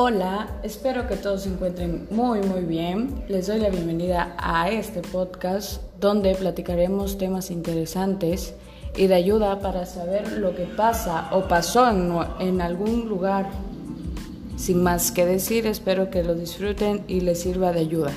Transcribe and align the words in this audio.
Hola, 0.00 0.46
espero 0.62 1.08
que 1.08 1.16
todos 1.16 1.42
se 1.42 1.48
encuentren 1.48 2.06
muy 2.12 2.40
muy 2.40 2.60
bien. 2.60 3.24
Les 3.26 3.48
doy 3.48 3.58
la 3.58 3.68
bienvenida 3.68 4.32
a 4.38 4.70
este 4.70 5.02
podcast 5.02 5.82
donde 5.98 6.36
platicaremos 6.36 7.18
temas 7.18 7.50
interesantes 7.50 8.54
y 8.96 9.08
de 9.08 9.16
ayuda 9.16 9.58
para 9.58 9.86
saber 9.86 10.38
lo 10.38 10.54
que 10.54 10.66
pasa 10.66 11.28
o 11.32 11.48
pasó 11.48 11.90
en, 11.90 12.12
en 12.38 12.60
algún 12.60 13.08
lugar. 13.08 13.50
Sin 14.56 14.84
más 14.84 15.10
que 15.10 15.26
decir, 15.26 15.66
espero 15.66 16.10
que 16.10 16.22
lo 16.22 16.36
disfruten 16.36 17.02
y 17.08 17.22
les 17.22 17.40
sirva 17.40 17.72
de 17.72 17.80
ayuda. 17.80 18.12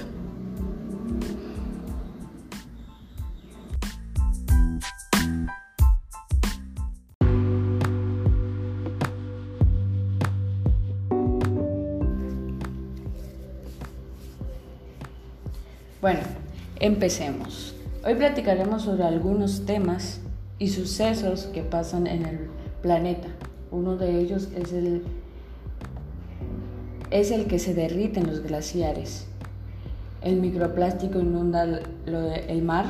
Empecemos. 16.82 17.76
Hoy 18.04 18.16
platicaremos 18.16 18.82
sobre 18.82 19.04
algunos 19.04 19.68
temas 19.68 20.20
y 20.58 20.70
sucesos 20.70 21.46
que 21.54 21.62
pasan 21.62 22.08
en 22.08 22.26
el 22.26 22.40
planeta. 22.82 23.28
Uno 23.70 23.96
de 23.98 24.20
ellos 24.20 24.50
es 24.56 24.74
el, 24.74 25.04
es 27.12 27.30
el 27.30 27.46
que 27.46 27.60
se 27.60 27.76
derriten 27.76 28.26
los 28.26 28.42
glaciares. 28.42 29.28
El 30.24 30.38
microplástico 30.38 31.20
inunda 31.20 31.66
el 31.66 32.62
mar. 32.64 32.86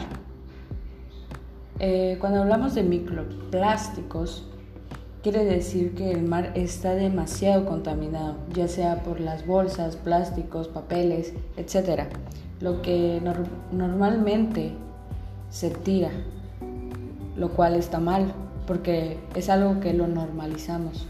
Eh, 1.80 2.16
cuando 2.22 2.44
hablamos 2.44 2.76
de 2.76 2.84
microplásticos, 2.84 4.48
quiere 5.22 5.44
decir 5.44 5.96
que 5.96 6.12
el 6.12 6.24
mar 6.24 6.54
está 6.56 6.96
demasiado 6.96 7.66
contaminado, 7.66 8.38
ya 8.54 8.70
sea 8.70 9.04
por 9.04 9.20
las 9.20 9.46
bolsas, 9.46 9.98
plásticos, 9.98 10.70
papeles, 10.70 11.34
etc 11.58 12.08
lo 12.62 12.82
que 12.82 13.22
normalmente 13.72 14.74
se 15.50 15.72
tira, 15.72 16.12
lo 17.36 17.50
cual 17.50 17.76
está 17.76 18.00
mal, 18.00 18.34
porque 18.68 19.20
es 19.36 19.50
algo 19.50 19.80
que 19.80 19.94
lo 19.94 20.08
normalizamos. 20.08 21.08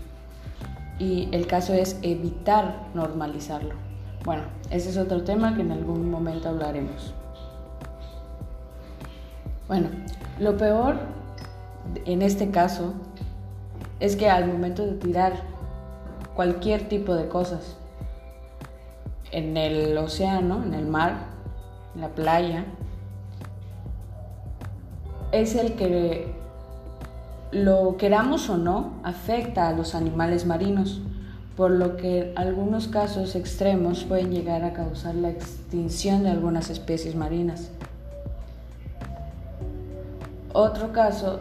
Y 0.98 1.28
el 1.32 1.48
caso 1.48 1.74
es 1.74 1.98
evitar 2.02 2.88
normalizarlo. 2.94 3.76
Bueno, 4.24 4.44
ese 4.70 4.90
es 4.90 4.98
otro 4.98 5.24
tema 5.24 5.56
que 5.56 5.62
en 5.62 5.72
algún 5.72 6.10
momento 6.10 6.50
hablaremos. 6.50 7.14
Bueno, 9.68 9.90
lo 10.40 10.58
peor 10.58 10.96
en 12.06 12.22
este 12.22 12.52
caso 12.52 12.94
es 14.00 14.16
que 14.16 14.30
al 14.30 14.48
momento 14.48 14.86
de 14.86 14.94
tirar 14.94 15.34
cualquier 16.36 16.88
tipo 16.88 17.16
de 17.16 17.28
cosas 17.28 17.78
en 19.32 19.58
el 19.58 19.98
océano, 19.98 20.64
en 20.64 20.74
el 20.74 20.86
mar, 20.86 21.31
la 21.96 22.10
playa, 22.10 22.66
es 25.32 25.56
el 25.56 25.74
que 25.74 26.34
lo 27.52 27.98
queramos 27.98 28.50
o 28.50 28.58
no 28.58 28.94
afecta 29.04 29.68
a 29.68 29.74
los 29.74 29.96
animales 29.96 30.46
marinos, 30.46 31.02
por 31.56 31.72
lo 31.72 31.98
que 31.98 32.34
algunos 32.36 32.88
casos 32.88 33.36
extremos 33.36 34.04
pueden 34.04 34.32
llegar 34.32 34.64
a 34.64 34.74
causar 34.74 35.16
la 35.16 35.30
extinción 35.30 36.24
de 36.24 36.30
algunas 36.30 36.70
especies 36.70 37.16
marinas. 37.16 37.70
Otro 40.54 40.92
caso 40.92 41.40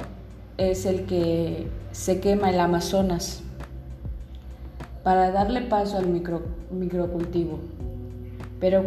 es 0.57 0.85
el 0.87 1.07
que 1.07 1.69
se 1.93 2.21
quema 2.21 2.51
el 2.51 2.61
Amazonas 2.61 3.43
para 5.03 5.31
darle 5.31 5.63
paso 5.63 5.97
al 5.97 6.07
micro, 6.07 6.43
microcultivo. 6.71 7.59
Pero, 8.61 8.87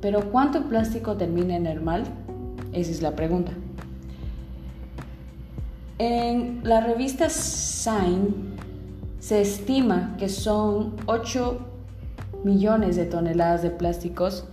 pero 0.00 0.30
¿cuánto 0.30 0.62
plástico 0.68 1.16
termina 1.16 1.56
en 1.56 1.66
el 1.66 1.80
mar? 1.80 2.04
Esa 2.72 2.90
es 2.92 3.02
la 3.02 3.16
pregunta. 3.16 3.52
En 5.98 6.60
la 6.62 6.80
revista 6.80 7.28
Science 7.28 8.32
se 9.18 9.40
estima 9.40 10.14
que 10.16 10.28
son 10.28 10.94
8 11.06 11.58
millones 12.44 12.94
de 12.94 13.04
toneladas 13.04 13.62
de 13.62 13.70
plásticos 13.70 14.44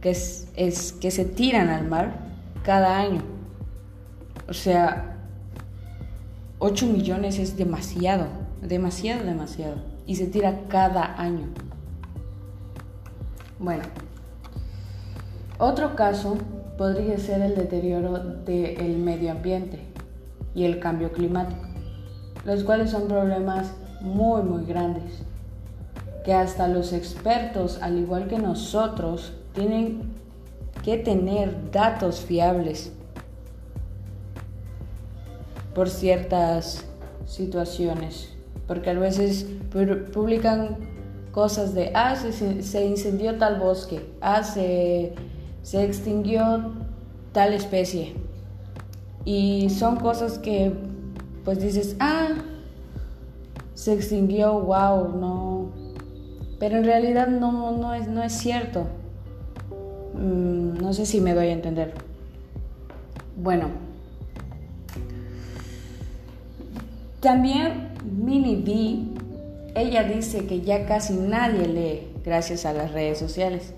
que, 0.00 0.10
es, 0.10 0.96
que 1.00 1.10
se 1.10 1.26
tiran 1.26 1.68
al 1.68 1.86
mar 1.86 2.14
cada 2.62 2.98
año. 2.98 3.22
O 4.48 4.54
sea, 4.54 5.16
8 6.60 6.86
millones 6.86 7.38
es 7.38 7.56
demasiado, 7.58 8.26
demasiado, 8.62 9.24
demasiado. 9.24 9.76
Y 10.06 10.16
se 10.16 10.26
tira 10.26 10.60
cada 10.68 11.20
año. 11.20 11.48
Bueno, 13.58 13.82
otro 15.58 15.96
caso 15.96 16.36
podría 16.76 17.18
ser 17.18 17.40
el 17.42 17.54
deterioro 17.54 18.18
del 18.18 18.98
medio 18.98 19.32
ambiente 19.32 19.80
y 20.54 20.64
el 20.64 20.78
cambio 20.78 21.12
climático, 21.12 21.62
los 22.44 22.64
cuales 22.64 22.90
son 22.90 23.08
problemas 23.08 23.72
muy 24.00 24.42
muy 24.42 24.64
grandes, 24.64 25.22
que 26.24 26.34
hasta 26.34 26.68
los 26.68 26.92
expertos, 26.92 27.80
al 27.82 27.98
igual 27.98 28.28
que 28.28 28.38
nosotros, 28.38 29.32
tienen 29.54 30.14
que 30.82 30.98
tener 30.98 31.70
datos 31.70 32.20
fiables 32.20 32.92
por 35.74 35.88
ciertas 35.88 36.84
situaciones, 37.26 38.34
porque 38.66 38.90
a 38.90 38.94
veces 38.94 39.46
publican 40.12 40.78
cosas 41.32 41.74
de, 41.74 41.92
ah, 41.94 42.16
se, 42.16 42.86
incendió 42.86 43.36
tal 43.36 43.58
bosque, 43.60 44.00
ah, 44.20 44.42
se 44.42 45.12
se 45.66 45.82
extinguió 45.82 46.74
tal 47.32 47.52
especie. 47.52 48.14
Y 49.24 49.68
son 49.68 49.96
cosas 49.96 50.38
que 50.38 50.72
pues 51.44 51.60
dices, 51.60 51.96
ah, 51.98 52.28
se 53.74 53.94
extinguió, 53.94 54.60
wow, 54.60 55.08
no. 55.18 55.72
Pero 56.60 56.76
en 56.76 56.84
realidad 56.84 57.26
no, 57.26 57.72
no, 57.72 57.94
es, 57.94 58.06
no 58.06 58.22
es 58.22 58.32
cierto. 58.34 58.86
Mm, 60.14 60.80
no 60.80 60.92
sé 60.92 61.04
si 61.04 61.20
me 61.20 61.34
doy 61.34 61.48
a 61.48 61.52
entender. 61.52 61.94
Bueno. 63.36 63.70
También 67.18 67.88
Minnie 68.04 68.62
B, 69.74 69.80
ella 69.80 70.04
dice 70.04 70.46
que 70.46 70.60
ya 70.60 70.86
casi 70.86 71.14
nadie 71.14 71.66
lee 71.66 72.12
gracias 72.24 72.64
a 72.66 72.72
las 72.72 72.92
redes 72.92 73.18
sociales 73.18 73.74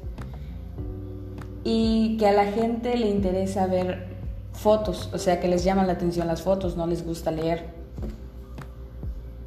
y 1.70 2.16
que 2.16 2.26
a 2.26 2.32
la 2.32 2.46
gente 2.46 2.96
le 2.96 3.10
interesa 3.10 3.66
ver 3.66 4.06
fotos, 4.54 5.10
o 5.12 5.18
sea, 5.18 5.38
que 5.38 5.48
les 5.48 5.64
llaman 5.64 5.86
la 5.86 5.92
atención 5.92 6.26
las 6.26 6.40
fotos, 6.40 6.78
no 6.78 6.86
les 6.86 7.04
gusta 7.04 7.30
leer. 7.30 7.66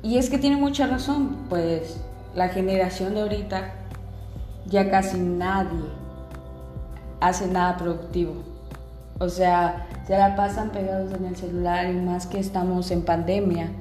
Y 0.04 0.20
es 0.20 0.30
que 0.30 0.38
tiene 0.38 0.56
mucha 0.56 0.86
razón, 0.86 1.48
pues 1.50 1.98
la 2.36 2.50
generación 2.50 3.16
de 3.16 3.22
ahorita 3.22 3.74
ya 4.68 4.92
casi 4.92 5.18
nadie 5.18 5.80
hace 7.22 7.48
nada 7.48 7.76
productivo. 7.78 8.36
O 9.20 9.28
sea, 9.28 9.88
se 10.06 10.16
la 10.16 10.36
pasan 10.36 10.70
pegados 10.70 11.12
en 11.14 11.26
el 11.26 11.36
celular 11.36 11.90
y 11.90 11.94
más 11.94 12.28
que 12.28 12.38
estamos 12.38 12.92
en 12.92 13.02
pandemia, 13.02 13.72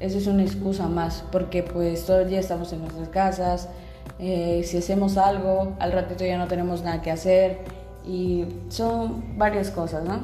eso 0.00 0.18
es 0.18 0.26
una 0.26 0.42
excusa 0.42 0.86
más, 0.86 1.24
porque 1.32 1.62
pues 1.62 2.04
todo 2.04 2.20
el 2.20 2.28
día 2.28 2.40
estamos 2.40 2.74
en 2.74 2.80
nuestras 2.80 3.08
casas, 3.08 3.70
eh, 4.18 4.64
si 4.66 4.76
hacemos 4.76 5.16
algo, 5.16 5.72
al 5.78 5.92
ratito 5.92 6.26
ya 6.26 6.36
no 6.36 6.46
tenemos 6.46 6.82
nada 6.82 7.00
que 7.00 7.10
hacer 7.10 7.75
y 8.06 8.44
son 8.68 9.36
varias 9.36 9.70
cosas, 9.70 10.04
¿no? 10.04 10.20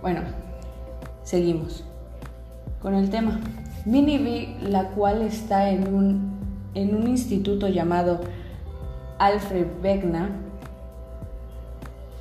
Bueno, 0.00 0.20
seguimos 1.24 1.84
con 2.80 2.94
el 2.94 3.10
tema. 3.10 3.40
Mini 3.84 4.56
la 4.62 4.90
cual 4.90 5.22
está 5.22 5.70
en 5.70 5.92
un, 5.92 6.38
en 6.74 6.94
un 6.94 7.08
instituto 7.08 7.68
llamado 7.68 8.20
Alfred 9.18 9.66
Wegener, 9.82 10.28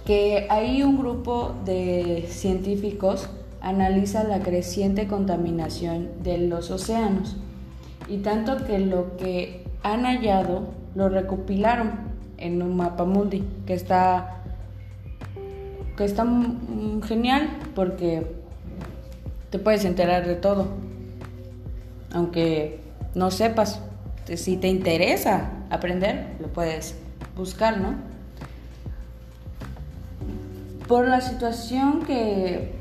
que 0.05 0.47
ahí 0.49 0.81
un 0.81 0.97
grupo 0.97 1.53
de 1.65 2.25
científicos 2.27 3.29
analiza 3.61 4.23
la 4.23 4.39
creciente 4.39 5.07
contaminación 5.07 6.09
de 6.23 6.39
los 6.39 6.71
océanos 6.71 7.37
y 8.07 8.17
tanto 8.17 8.65
que 8.65 8.79
lo 8.79 9.15
que 9.17 9.63
han 9.83 10.05
hallado 10.05 10.63
lo 10.95 11.09
recopilaron 11.09 12.10
en 12.41 12.61
un 12.61 12.75
mapa 12.75 13.05
mundi 13.05 13.43
que 13.65 13.73
está 13.73 14.41
que 15.95 16.03
está 16.03 16.25
genial 17.07 17.49
porque 17.75 18.25
te 19.49 19.59
puedes 19.59 19.85
enterar 19.85 20.25
de 20.25 20.35
todo 20.35 20.67
aunque 22.13 22.81
no 23.15 23.31
sepas 23.31 23.79
si 24.35 24.57
te 24.57 24.67
interesa 24.67 25.51
aprender 25.69 26.35
lo 26.39 26.47
puedes 26.47 26.95
buscar 27.35 27.79
no 27.79 27.95
por 30.87 31.07
la 31.07 31.21
situación 31.21 32.03
que 32.05 32.73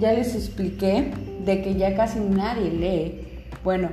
ya 0.00 0.12
les 0.12 0.34
expliqué 0.34 1.12
de 1.44 1.62
que 1.62 1.74
ya 1.74 1.94
casi 1.94 2.18
nadie 2.18 2.70
lee 2.70 3.44
bueno 3.62 3.90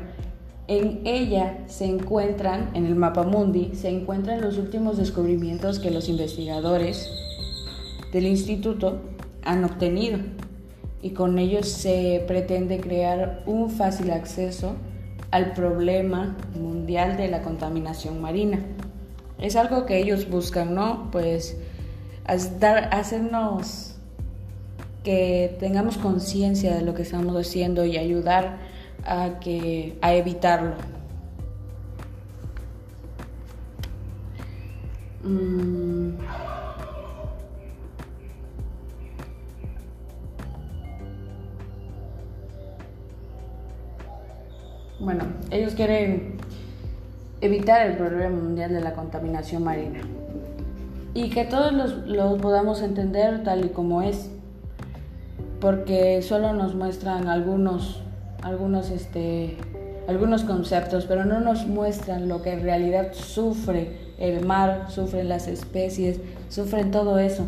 En 0.70 1.02
ella 1.04 1.58
se 1.66 1.86
encuentran, 1.86 2.70
en 2.76 2.86
el 2.86 2.94
mapa 2.94 3.24
mundi, 3.24 3.72
se 3.74 3.90
encuentran 3.90 4.40
los 4.40 4.60
últimos 4.60 4.98
descubrimientos 4.98 5.80
que 5.80 5.90
los 5.90 6.08
investigadores 6.10 7.10
del 8.14 8.28
instituto 8.28 9.02
han 9.44 9.64
obtenido 9.64 10.20
y 11.02 11.10
con 11.10 11.40
ellos 11.40 11.68
se 11.68 12.24
pretende 12.28 12.80
crear 12.80 13.42
un 13.48 13.72
fácil 13.72 14.12
acceso 14.12 14.76
al 15.32 15.54
problema 15.54 16.38
mundial 16.54 17.18
de 17.18 17.30
la 17.30 17.42
contaminación 17.42 18.22
marina. 18.22 18.64
Es 19.40 19.56
algo 19.56 19.88
que 19.88 19.98
ellos 19.98 20.30
buscan, 20.30 20.76
¿no? 20.76 21.10
Pues 21.12 21.58
hacernos 22.26 23.96
que 25.04 25.58
tengamos 25.60 25.98
conciencia 25.98 26.76
de 26.76 26.84
lo 26.84 26.94
que 26.94 27.02
estamos 27.02 27.36
haciendo 27.36 27.86
y 27.86 27.98
ayudar 27.98 28.69
a, 29.10 29.40
que, 29.40 29.98
a 30.02 30.14
evitarlo. 30.14 30.76
Mm. 35.24 36.12
Bueno, 45.00 45.24
ellos 45.50 45.74
quieren 45.74 46.38
evitar 47.42 47.88
el 47.88 47.98
problema 47.98 48.36
mundial 48.36 48.74
de 48.74 48.82
la 48.82 48.94
contaminación 48.94 49.64
marina 49.64 50.02
y 51.14 51.30
que 51.30 51.46
todos 51.46 51.74
los, 51.74 52.06
los 52.06 52.40
podamos 52.40 52.82
entender 52.82 53.44
tal 53.44 53.66
y 53.66 53.70
como 53.70 54.02
es, 54.02 54.30
porque 55.60 56.22
solo 56.22 56.54
nos 56.54 56.76
muestran 56.76 57.28
algunos, 57.28 58.04
algunos, 58.42 58.90
este, 58.90 59.58
algunos 60.08 60.44
conceptos, 60.44 61.06
pero 61.06 61.26
no 61.26 61.40
nos 61.40 61.66
muestran 61.68 62.28
lo 62.28 62.42
que 62.42 62.54
en 62.54 62.64
realidad 62.64 63.14
sufre 63.14 64.14
el 64.18 64.46
mar, 64.46 64.88
sufren 64.90 65.30
las 65.30 65.48
especies, 65.48 66.20
sufren 66.50 66.92
todo 66.92 67.20
eso. 67.20 67.46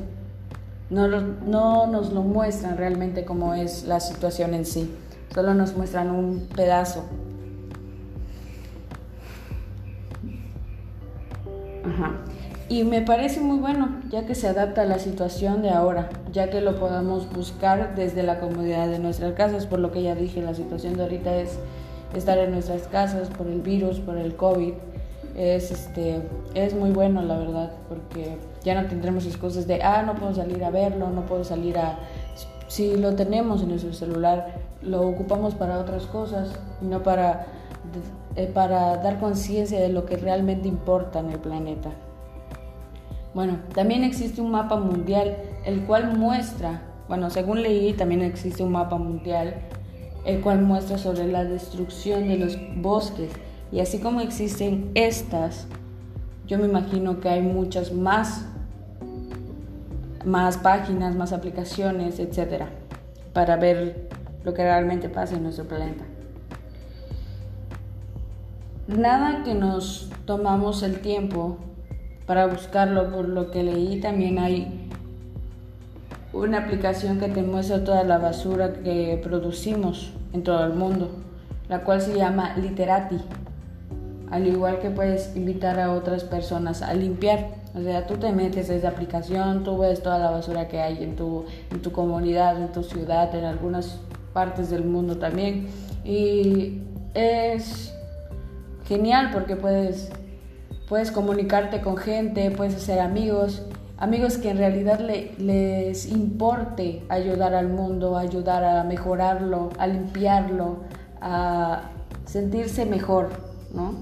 No, 0.89 1.07
no 1.07 1.88
nos 1.88 2.11
lo 2.11 2.21
muestran 2.21 2.77
realmente 2.77 3.23
como 3.23 3.53
es 3.53 3.85
la 3.85 3.99
situación 3.99 4.53
en 4.53 4.65
sí, 4.65 4.93
solo 5.33 5.53
nos 5.53 5.75
muestran 5.75 6.11
un 6.11 6.47
pedazo 6.53 7.05
Y 12.71 12.85
me 12.85 13.01
parece 13.01 13.41
muy 13.41 13.57
bueno, 13.57 14.00
ya 14.09 14.25
que 14.25 14.33
se 14.33 14.47
adapta 14.47 14.83
a 14.83 14.85
la 14.85 14.97
situación 14.97 15.62
de 15.62 15.71
ahora, 15.71 16.07
ya 16.31 16.50
que 16.50 16.62
lo 16.62 16.77
podamos 16.79 17.29
buscar 17.33 17.95
desde 17.95 18.23
la 18.23 18.39
comodidad 18.39 18.88
de 18.88 18.97
nuestras 18.97 19.33
casas, 19.33 19.65
por 19.65 19.79
lo 19.79 19.91
que 19.91 20.01
ya 20.01 20.15
dije, 20.15 20.41
la 20.41 20.53
situación 20.53 20.95
de 20.95 21.03
ahorita 21.03 21.35
es 21.35 21.59
estar 22.15 22.38
en 22.38 22.51
nuestras 22.51 22.83
casas 22.83 23.27
por 23.27 23.47
el 23.47 23.59
virus, 23.59 24.00
por 24.00 24.18
el 24.18 24.38
COVID. 24.38 24.71
Es, 25.35 25.69
este, 25.69 26.21
es 26.53 26.73
muy 26.73 26.91
bueno, 26.91 27.21
la 27.23 27.39
verdad, 27.39 27.73
porque 27.89 28.38
ya 28.63 28.81
no 28.81 28.88
tendremos 28.88 29.25
excusas 29.25 29.67
de, 29.67 29.83
ah, 29.83 30.03
no 30.03 30.15
puedo 30.15 30.33
salir 30.33 30.63
a 30.63 30.69
verlo, 30.69 31.09
no 31.09 31.25
puedo 31.25 31.44
salir 31.44 31.77
a... 31.77 32.00
Si 32.69 32.95
lo 32.95 33.15
tenemos 33.15 33.63
en 33.63 33.67
nuestro 33.67 33.91
celular, 33.91 34.56
lo 34.81 35.01
ocupamos 35.01 35.56
para 35.56 35.77
otras 35.77 36.06
cosas 36.06 36.57
no 36.79 37.03
para 37.03 37.47
eh, 38.38 38.50
para 38.53 38.95
dar 38.95 39.19
conciencia 39.19 39.77
de 39.77 39.89
lo 39.89 40.06
que 40.06 40.15
realmente 40.15 40.69
importa 40.69 41.19
en 41.19 41.31
el 41.31 41.39
planeta. 41.39 41.89
Bueno, 43.33 43.60
también 43.74 44.04
existe 44.04 44.42
un 44.42 44.51
mapa 44.51 44.75
mundial, 44.75 45.38
el 45.66 45.81
cual 45.86 46.18
muestra, 46.18 46.81
bueno, 47.07 47.30
según 47.30 47.62
leí, 47.62 47.94
también 47.94 48.22
existe 48.22 48.62
un 48.62 48.74
mapa 48.74 48.98
mundial, 48.98 49.56
el 50.25 50.42
cual 50.42 50.62
muestra 50.62 50.98
sobre 50.98 51.28
la 51.28 51.45
destrucción 51.45 52.28
de 52.28 52.38
los 52.38 52.57
bosques. 52.78 53.31
Y 53.72 53.80
así 53.80 54.00
como 54.00 54.19
existen 54.19 54.92
estas, 54.95 55.68
yo 56.45 56.57
me 56.57 56.66
imagino 56.66 57.22
que 57.22 57.30
hay 57.30 57.42
muchas 57.42 57.94
más, 57.94 58.45
más 60.25 60.57
páginas, 60.57 61.16
más 61.16 61.31
aplicaciones, 61.31 62.19
etcétera, 62.19 62.69
para 63.34 63.56
ver 63.56 64.10
lo 64.44 64.54
que 64.54 64.63
realmente 64.63 65.07
pasa 65.07 65.38
en 65.38 65.44
nuestro 65.44 65.68
planeta. 65.68 66.04
Nada 68.88 69.44
que 69.44 69.54
nos 69.54 70.10
tomamos 70.25 70.84
el 70.84 71.00
tiempo 71.00 71.57
para 72.25 72.47
buscarlo, 72.47 73.12
por 73.12 73.27
lo 73.27 73.51
que 73.51 73.63
leí 73.63 74.00
también 74.00 74.39
hay 74.39 74.89
una 76.33 76.59
aplicación 76.59 77.19
que 77.19 77.27
te 77.27 77.41
muestra 77.41 77.83
toda 77.83 78.03
la 78.03 78.18
basura 78.18 78.73
que 78.73 79.19
producimos 79.21 80.13
en 80.33 80.44
todo 80.44 80.63
el 80.65 80.73
mundo, 80.73 81.12
la 81.68 81.83
cual 81.83 82.01
se 82.01 82.15
llama 82.15 82.56
Literati. 82.56 83.18
Al 84.29 84.47
igual 84.47 84.79
que 84.79 84.89
puedes 84.89 85.35
invitar 85.35 85.79
a 85.79 85.91
otras 85.91 86.23
personas 86.23 86.81
a 86.81 86.94
limpiar. 86.94 87.50
O 87.75 87.81
sea, 87.81 88.07
tú 88.07 88.15
te 88.15 88.31
metes 88.31 88.69
a 88.69 88.75
esa 88.75 88.89
aplicación, 88.89 89.63
tú 89.63 89.77
ves 89.77 90.01
toda 90.01 90.19
la 90.19 90.31
basura 90.31 90.69
que 90.69 90.79
hay 90.79 91.03
en 91.03 91.17
tu, 91.17 91.45
en 91.69 91.81
tu 91.81 91.91
comunidad, 91.91 92.57
en 92.62 92.71
tu 92.71 92.83
ciudad, 92.83 93.33
en 93.35 93.44
algunas 93.44 94.00
partes 94.33 94.69
del 94.69 94.85
mundo 94.85 95.17
también. 95.17 95.67
Y 96.06 96.81
es 97.13 97.94
genial 98.88 99.31
porque 99.33 99.56
puedes, 99.56 100.12
puedes 100.91 101.09
comunicarte 101.09 101.79
con 101.79 101.95
gente, 101.95 102.51
puedes 102.51 102.75
hacer 102.75 102.99
amigos, 102.99 103.61
amigos 103.97 104.38
que 104.38 104.49
en 104.49 104.57
realidad 104.57 104.99
les 104.99 106.05
importe 106.11 107.01
ayudar 107.07 107.53
al 107.55 107.69
mundo, 107.69 108.17
ayudar 108.17 108.65
a 108.65 108.83
mejorarlo, 108.83 109.69
a 109.77 109.88
limpiarlo, 109.88 110.79
a 111.21 111.83
sentirse 112.25 112.85
mejor, 112.85 113.29
¿no? 113.73 114.01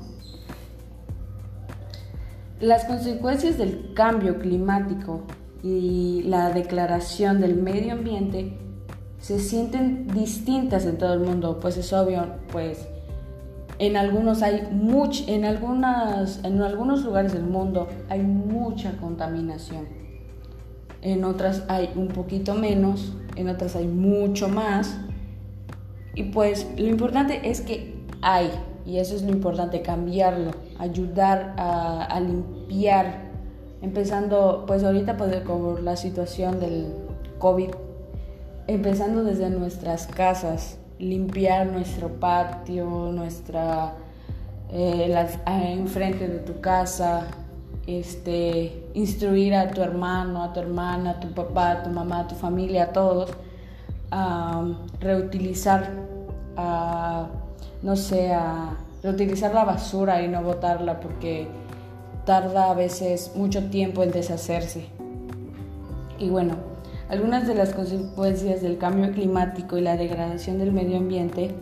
Las 2.59 2.85
consecuencias 2.85 3.59
del 3.59 3.93
cambio 3.93 4.39
climático 4.39 5.21
y 5.61 6.23
la 6.23 6.49
declaración 6.49 7.39
del 7.39 7.55
medio 7.55 7.93
ambiente 7.93 8.57
se 9.19 9.37
sienten 9.37 10.07
distintas 10.07 10.87
en 10.87 10.97
todo 10.97 11.13
el 11.13 11.19
mundo, 11.19 11.59
pues 11.59 11.77
es 11.77 11.93
obvio, 11.93 12.25
pues 12.51 12.87
en 13.79 13.95
algunos 13.95 14.43
hay 14.43 14.67
much, 14.71 15.27
en 15.27 15.45
algunas, 15.45 16.43
en 16.43 16.61
algunos 16.61 17.03
lugares 17.03 17.31
del 17.31 17.43
mundo 17.43 17.87
hay 18.09 18.19
mucha 18.19 18.97
contaminación. 18.97 19.87
En 21.01 21.23
otras 21.23 21.63
hay 21.69 21.89
un 21.95 22.09
poquito 22.09 22.55
menos, 22.55 23.13
en 23.37 23.47
otras 23.47 23.77
hay 23.77 23.87
mucho 23.87 24.49
más. 24.49 24.99
Y 26.13 26.23
pues 26.23 26.67
lo 26.77 26.87
importante 26.87 27.49
es 27.49 27.61
que 27.61 27.95
hay, 28.21 28.51
y 28.85 28.97
eso 28.97 29.15
es 29.15 29.23
lo 29.23 29.31
importante, 29.31 29.81
cambiarlo, 29.81 30.51
ayudar 30.77 31.55
a, 31.57 32.19
limpiar, 32.19 33.29
empezando 33.81 34.65
pues 34.67 34.83
ahorita 34.83 35.15
por 35.15 35.29
pues, 35.29 35.83
la 35.83 35.95
situación 35.95 36.59
del 36.59 36.87
COVID, 37.37 37.69
empezando 38.67 39.23
desde 39.23 39.49
nuestras 39.49 40.07
casas, 40.07 40.79
limpiar 40.99 41.67
nuestro 41.67 42.09
patio, 42.09 43.11
nuestra 43.11 43.93
eh, 44.71 45.27
enfrente 45.47 46.27
de 46.27 46.39
tu 46.39 46.59
casa, 46.59 47.27
este, 47.87 48.83
instruir 48.93 49.55
a 49.55 49.71
tu 49.71 49.81
hermano, 49.81 50.43
a 50.43 50.53
tu 50.53 50.59
hermana, 50.59 51.11
a 51.11 51.19
tu 51.19 51.31
papá, 51.33 51.71
a 51.71 51.83
tu 51.83 51.89
mamá, 51.89 52.21
a 52.21 52.27
tu 52.27 52.35
familia, 52.35 52.83
a 52.83 52.91
todos, 52.91 53.31
a 54.11 54.63
reutilizar, 54.99 55.89
a, 56.55 57.27
no 57.81 57.95
sé, 57.95 58.33
a 58.33 58.77
reutilizar 59.01 59.53
la 59.53 59.63
basura 59.63 60.21
y 60.21 60.27
no 60.27 60.43
botarla 60.43 60.99
porque 60.99 61.47
tarda 62.25 62.69
a 62.69 62.73
veces 62.73 63.31
mucho 63.35 63.69
tiempo 63.69 64.03
en 64.03 64.11
deshacerse. 64.11 64.85
Y 66.19 66.29
bueno, 66.29 66.68
algunas 67.09 67.47
de 67.47 67.55
las 67.55 67.73
consecuencias 67.73 68.61
del 68.61 68.77
cambio 68.77 69.11
climático 69.11 69.77
y 69.77 69.81
la 69.81 69.97
degradación 69.97 70.59
del 70.59 70.71
medio 70.71 70.97
ambiente 70.97 71.55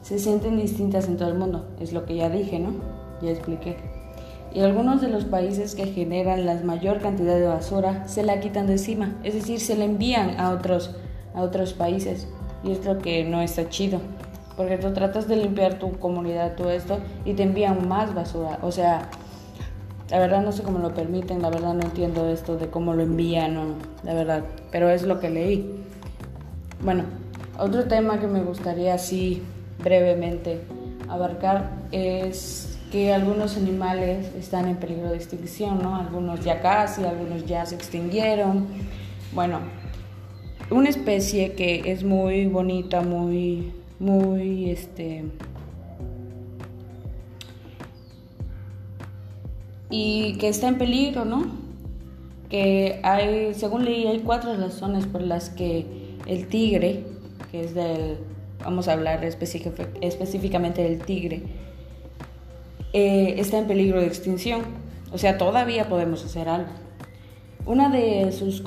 se 0.00 0.18
sienten 0.18 0.56
distintas 0.56 1.08
en 1.08 1.18
todo 1.18 1.28
el 1.28 1.38
mundo, 1.38 1.68
es 1.78 1.92
lo 1.92 2.06
que 2.06 2.16
ya 2.16 2.30
dije, 2.30 2.58
¿no? 2.58 2.72
Ya 3.20 3.30
expliqué. 3.30 3.76
Y 4.52 4.60
algunos 4.60 5.00
de 5.02 5.08
los 5.08 5.26
países 5.26 5.74
que 5.74 5.86
generan 5.86 6.46
la 6.46 6.54
mayor 6.64 7.00
cantidad 7.00 7.36
de 7.36 7.46
basura 7.46 8.08
se 8.08 8.22
la 8.22 8.40
quitan 8.40 8.66
de 8.66 8.72
encima, 8.72 9.14
es 9.22 9.34
decir, 9.34 9.60
se 9.60 9.76
la 9.76 9.84
envían 9.84 10.40
a 10.40 10.50
otros, 10.50 10.96
a 11.34 11.42
otros 11.42 11.74
países. 11.74 12.26
Y 12.64 12.72
es 12.72 12.84
lo 12.84 12.98
que 12.98 13.24
no 13.24 13.42
está 13.42 13.68
chido, 13.68 14.00
porque 14.56 14.78
tú 14.78 14.92
tratas 14.92 15.28
de 15.28 15.36
limpiar 15.36 15.78
tu 15.78 15.92
comunidad, 15.98 16.56
todo 16.56 16.70
esto, 16.70 16.98
y 17.24 17.34
te 17.34 17.42
envían 17.42 17.86
más 17.88 18.14
basura. 18.14 18.58
O 18.62 18.72
sea, 18.72 19.10
la 20.10 20.18
verdad 20.18 20.42
no 20.42 20.52
sé 20.52 20.62
cómo 20.62 20.78
lo 20.80 20.92
permiten, 20.92 21.40
la 21.40 21.50
verdad 21.50 21.74
no 21.74 21.82
entiendo 21.82 22.28
esto 22.28 22.56
de 22.56 22.68
cómo 22.68 22.94
lo 22.94 23.02
envían, 23.02 23.54
no, 23.54 23.74
la 24.02 24.14
verdad, 24.14 24.44
pero 24.72 24.90
es 24.90 25.02
lo 25.04 25.20
que 25.20 25.30
leí. 25.30 25.70
Bueno, 26.82 27.04
otro 27.58 27.84
tema 27.84 28.18
que 28.18 28.26
me 28.26 28.42
gustaría 28.42 28.94
así 28.94 29.42
brevemente 29.82 30.60
abarcar 31.08 31.70
es 31.92 32.78
que 32.90 33.12
algunos 33.12 33.56
animales 33.56 34.34
están 34.36 34.66
en 34.66 34.76
peligro 34.76 35.10
de 35.10 35.16
extinción, 35.16 35.80
¿no? 35.80 35.94
Algunos 35.94 36.40
ya 36.40 36.60
casi, 36.60 37.04
algunos 37.04 37.46
ya 37.46 37.64
se 37.64 37.76
extinguieron. 37.76 38.66
Bueno, 39.32 39.60
una 40.70 40.88
especie 40.88 41.52
que 41.52 41.92
es 41.92 42.02
muy 42.02 42.46
bonita, 42.46 43.00
muy, 43.00 43.72
muy, 44.00 44.70
este, 44.70 45.24
y 49.90 50.34
que 50.38 50.48
está 50.48 50.68
en 50.68 50.78
peligro, 50.78 51.24
¿no? 51.24 51.46
Que 52.48 53.00
hay, 53.02 53.54
según 53.54 53.84
leí, 53.84 54.06
hay 54.06 54.20
cuatro 54.20 54.56
razones 54.56 55.06
por 55.06 55.20
las 55.20 55.50
que 55.50 55.86
el 56.26 56.46
tigre, 56.48 57.04
que 57.50 57.64
es 57.64 57.74
del, 57.74 58.18
vamos 58.64 58.88
a 58.88 58.92
hablar 58.92 59.24
específicamente 59.24 60.82
del 60.82 61.00
tigre, 61.00 61.42
eh, 62.92 63.34
está 63.38 63.58
en 63.58 63.66
peligro 63.66 64.00
de 64.00 64.06
extinción. 64.06 64.62
O 65.12 65.18
sea, 65.18 65.38
todavía 65.38 65.88
podemos 65.88 66.24
hacer 66.24 66.48
algo. 66.48 66.70
Una 67.66 67.90
de, 67.90 68.32
sus, 68.32 68.62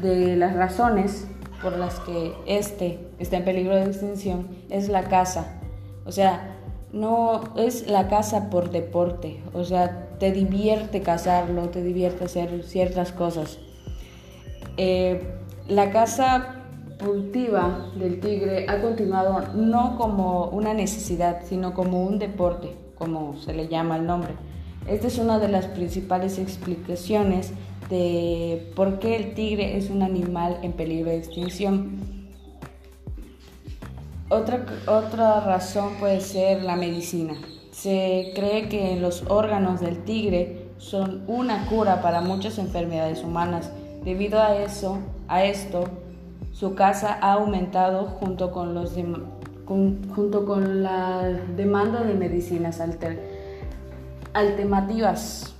de 0.00 0.36
las 0.36 0.54
razones 0.54 1.26
por 1.62 1.78
las 1.78 2.00
que 2.00 2.32
este 2.46 2.98
está 3.18 3.36
en 3.36 3.44
peligro 3.44 3.76
de 3.76 3.84
extinción 3.84 4.48
es 4.68 4.88
la 4.88 5.04
caza. 5.04 5.60
O 6.04 6.12
sea, 6.12 6.56
no 6.92 7.42
es 7.56 7.86
la 7.86 8.08
caza 8.08 8.50
por 8.50 8.70
deporte. 8.70 9.40
O 9.54 9.64
sea, 9.64 10.08
te 10.22 10.30
divierte 10.30 11.02
cazarlo, 11.02 11.70
te 11.70 11.82
divierte 11.82 12.26
hacer 12.26 12.62
ciertas 12.62 13.10
cosas. 13.10 13.58
Eh, 14.76 15.20
la 15.66 15.90
caza 15.90 16.62
cultiva 17.04 17.90
del 17.96 18.20
tigre 18.20 18.66
ha 18.68 18.80
continuado 18.80 19.52
no 19.56 19.96
como 19.98 20.44
una 20.50 20.74
necesidad, 20.74 21.40
sino 21.44 21.74
como 21.74 22.04
un 22.04 22.20
deporte, 22.20 22.76
como 22.94 23.36
se 23.36 23.52
le 23.52 23.66
llama 23.66 23.96
el 23.96 24.06
nombre. 24.06 24.34
Esta 24.86 25.08
es 25.08 25.18
una 25.18 25.40
de 25.40 25.48
las 25.48 25.66
principales 25.66 26.38
explicaciones 26.38 27.50
de 27.90 28.70
por 28.76 29.00
qué 29.00 29.16
el 29.16 29.34
tigre 29.34 29.76
es 29.76 29.90
un 29.90 30.04
animal 30.04 30.56
en 30.62 30.70
peligro 30.70 31.10
de 31.10 31.16
extinción. 31.16 31.98
Otra, 34.28 34.66
otra 34.86 35.40
razón 35.40 35.94
puede 35.98 36.20
ser 36.20 36.62
la 36.62 36.76
medicina. 36.76 37.34
Se 37.82 38.30
cree 38.36 38.68
que 38.68 38.94
los 38.94 39.24
órganos 39.28 39.80
del 39.80 40.04
tigre 40.04 40.68
son 40.78 41.24
una 41.26 41.66
cura 41.66 42.00
para 42.00 42.20
muchas 42.20 42.58
enfermedades 42.58 43.24
humanas. 43.24 43.72
Debido 44.04 44.40
a 44.40 44.54
eso, 44.54 44.98
a 45.26 45.42
esto, 45.42 45.86
su 46.52 46.76
caza 46.76 47.18
ha 47.20 47.32
aumentado 47.32 48.04
junto 48.04 48.52
con, 48.52 48.72
los 48.72 48.94
junto 49.66 50.46
con 50.46 50.84
la 50.84 51.22
demanda 51.56 52.04
de 52.04 52.14
medicinas 52.14 52.80
alternativas. 54.32 55.56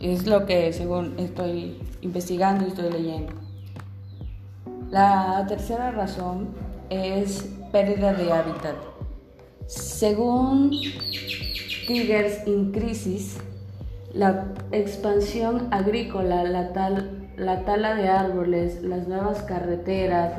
Es 0.00 0.26
lo 0.26 0.46
que 0.46 0.72
según 0.72 1.12
estoy 1.18 1.78
investigando 2.00 2.64
y 2.64 2.68
estoy 2.68 2.90
leyendo. 2.90 3.34
La 4.90 5.44
tercera 5.46 5.90
razón 5.90 6.54
es 6.88 7.50
pérdida 7.70 8.14
de 8.14 8.32
hábitat. 8.32 8.95
Según 9.66 10.70
Tigers 11.88 12.46
in 12.46 12.70
Crisis, 12.70 13.38
la 14.12 14.52
expansión 14.70 15.66
agrícola, 15.72 16.44
la, 16.44 16.70
la 17.36 17.64
tala 17.64 17.96
de 17.96 18.08
árboles, 18.08 18.82
las 18.82 19.08
nuevas 19.08 19.42
carreteras, 19.42 20.38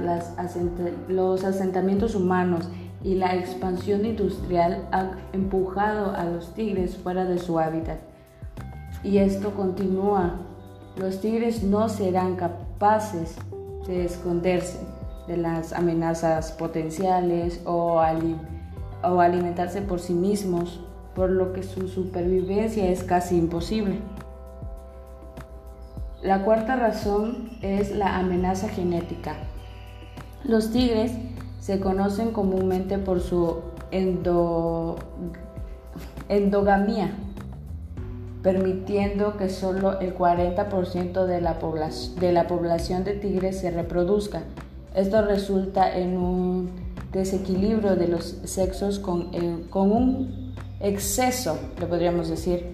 los 1.09 1.43
asentamientos 1.43 2.15
humanos 2.15 2.69
y 3.03 3.15
la 3.15 3.35
expansión 3.35 4.05
industrial 4.05 4.87
han 4.91 5.11
empujado 5.33 6.15
a 6.15 6.23
los 6.23 6.53
tigres 6.53 6.95
fuera 6.95 7.25
de 7.25 7.37
su 7.37 7.59
hábitat. 7.59 7.99
Y 9.03 9.17
esto 9.17 9.53
continúa. 9.55 10.35
Los 10.95 11.19
tigres 11.19 11.63
no 11.63 11.89
serán 11.89 12.37
capaces 12.37 13.35
de 13.87 14.05
esconderse 14.05 14.79
de 15.27 15.37
las 15.37 15.73
amenazas 15.73 16.53
potenciales 16.53 17.61
o, 17.65 17.99
o 19.03 19.19
alimentarse 19.21 19.81
por 19.81 19.99
sí 19.99 20.13
mismos, 20.13 20.81
por 21.15 21.29
lo 21.29 21.53
que 21.53 21.63
su 21.63 21.87
supervivencia 21.87 22.89
es 22.89 23.03
casi 23.03 23.37
imposible. 23.37 23.99
La 26.21 26.43
cuarta 26.43 26.75
razón 26.75 27.51
es 27.61 27.95
la 27.95 28.17
amenaza 28.17 28.69
genética. 28.69 29.35
Los 30.43 30.71
tigres 30.71 31.11
se 31.59 31.79
conocen 31.79 32.31
comúnmente 32.31 32.97
por 32.97 33.21
su 33.21 33.57
endogamia, 36.29 37.11
permitiendo 38.41 39.37
que 39.37 39.49
solo 39.49 39.99
el 39.99 40.15
40% 40.15 41.25
de 41.25 41.41
la, 41.41 41.57
de 42.19 42.31
la 42.31 42.47
población 42.47 43.03
de 43.03 43.13
tigres 43.13 43.59
se 43.59 43.71
reproduzca. 43.71 44.43
Esto 44.95 45.21
resulta 45.21 45.95
en 45.97 46.17
un 46.17 46.86
desequilibrio 47.11 47.95
de 47.95 48.07
los 48.07 48.37
sexos 48.43 48.99
con, 48.99 49.29
eh, 49.33 49.63
con 49.69 49.91
un 49.91 50.53
exceso, 50.79 51.57
le 51.79 51.85
podríamos 51.85 52.29
decir, 52.29 52.65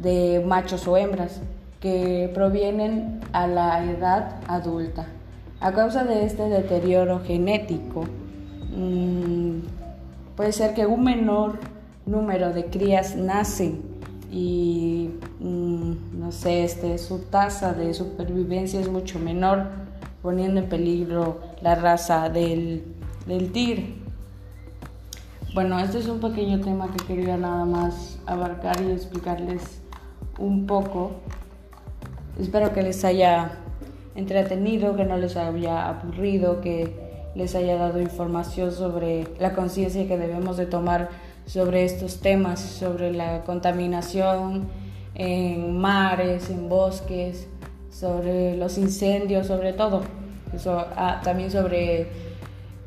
de 0.00 0.42
machos 0.46 0.86
o 0.86 0.96
hembras 0.96 1.40
que 1.80 2.30
provienen 2.32 3.20
a 3.32 3.46
la 3.46 3.84
edad 3.84 4.36
adulta. 4.46 5.06
A 5.60 5.72
causa 5.72 6.04
de 6.04 6.24
este 6.24 6.48
deterioro 6.48 7.20
genético, 7.20 8.04
mm, 8.76 9.58
puede 10.36 10.52
ser 10.52 10.74
que 10.74 10.86
un 10.86 11.04
menor 11.04 11.58
número 12.06 12.52
de 12.52 12.66
crías 12.66 13.16
nacen 13.16 13.82
y 14.30 15.10
mm, 15.40 16.18
no 16.18 16.32
sé, 16.32 16.64
este, 16.64 16.98
su 16.98 17.18
tasa 17.18 17.74
de 17.74 17.92
supervivencia 17.94 18.80
es 18.80 18.88
mucho 18.88 19.18
menor, 19.18 19.66
poniendo 20.22 20.60
en 20.60 20.68
peligro 20.68 21.40
la 21.60 21.74
raza 21.74 22.28
del, 22.28 22.84
del 23.26 23.52
tigre. 23.52 23.94
Bueno, 25.54 25.78
este 25.78 25.98
es 25.98 26.08
un 26.08 26.20
pequeño 26.20 26.60
tema 26.60 26.90
que 26.90 27.04
quería 27.04 27.36
nada 27.36 27.64
más 27.64 28.18
abarcar 28.26 28.80
y 28.80 28.90
explicarles 28.90 29.80
un 30.38 30.66
poco 30.66 31.12
Espero 32.40 32.72
que 32.72 32.82
les 32.82 33.04
haya 33.04 33.58
entretenido, 34.14 34.96
que 34.96 35.04
no 35.04 35.18
les 35.18 35.36
haya 35.36 35.88
aburrido, 35.88 36.62
que 36.62 37.30
les 37.34 37.54
haya 37.54 37.76
dado 37.76 38.00
información 38.00 38.72
sobre 38.72 39.28
la 39.38 39.52
conciencia 39.52 40.08
que 40.08 40.16
debemos 40.16 40.56
de 40.56 40.66
tomar 40.66 41.10
sobre 41.46 41.84
estos 41.84 42.20
temas, 42.20 42.60
sobre 42.60 43.12
la 43.12 43.42
contaminación 43.44 44.68
en 45.14 45.78
mares, 45.78 46.48
en 46.48 46.70
bosques, 46.70 47.48
sobre 47.90 48.56
los 48.56 48.78
incendios, 48.78 49.46
sobre 49.46 49.74
todo. 49.74 50.02
Ah, 50.96 51.20
también 51.22 51.50
sobre, 51.50 52.08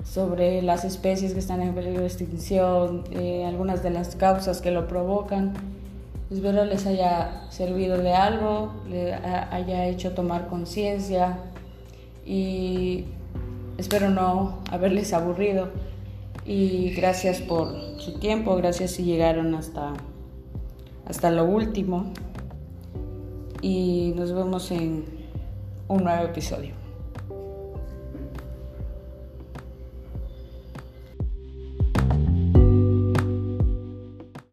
sobre 0.05 0.61
las 0.61 0.85
especies 0.85 1.33
que 1.33 1.39
están 1.39 1.61
en 1.61 1.73
peligro 1.73 2.01
de 2.01 2.07
extinción, 2.07 3.03
eh, 3.11 3.43
algunas 3.45 3.83
de 3.83 3.89
las 3.89 4.15
causas 4.15 4.61
que 4.61 4.71
lo 4.71 4.87
provocan 4.87 5.53
Espero 6.31 6.65
les 6.65 6.87
haya 6.87 7.43
servido 7.51 7.99
de 7.99 8.11
algo, 8.11 8.73
les 8.89 9.13
haya 9.23 9.85
hecho 9.85 10.13
tomar 10.13 10.47
conciencia 10.47 11.37
y 12.25 13.05
espero 13.77 14.09
no 14.09 14.57
haberles 14.71 15.13
aburrido. 15.13 15.69
Y 16.43 16.91
gracias 16.95 17.41
por 17.41 17.75
su 17.99 18.19
tiempo, 18.19 18.55
gracias 18.55 18.91
si 18.91 19.03
llegaron 19.03 19.53
hasta, 19.53 19.93
hasta 21.05 21.29
lo 21.29 21.45
último. 21.45 22.11
Y 23.61 24.13
nos 24.15 24.33
vemos 24.33 24.71
en 24.71 25.05
un 25.87 26.03
nuevo 26.03 26.25
episodio. 26.25 26.84